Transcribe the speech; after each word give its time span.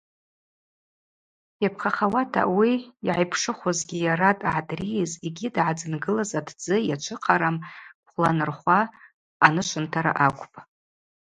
Йапхъахауата 1.63 2.41
ауи 2.47 2.73
йгӏайпшыхвызгьи 3.07 3.97
йара 4.05 4.31
дъагӏадрийыз 4.39 5.11
йгьи 5.27 5.49
дъагӏадзынгылыз 5.55 6.31
атдзы 6.39 6.75
йачвыхъарам 6.89 7.57
Квланырхва 8.07 8.79
анышвынтара 9.45 10.11
акӏвпӏ. 10.25 10.57